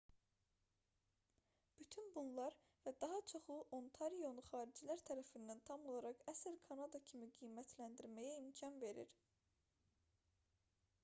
bütün 1.81 2.07
bunlar 2.15 2.55
və 2.85 2.93
daha 3.03 3.19
çoxu 3.33 3.57
ontarionu 3.81 4.45
xaricilər 4.49 5.05
tərəfindən 5.11 5.63
tam 5.71 5.85
olaraq 5.91 6.25
əsl 6.35 6.57
kanada 6.71 7.03
kimi 7.13 7.31
qiymətləndirməyə 7.39 8.35
imkan 8.47 8.83
verir 8.87 9.15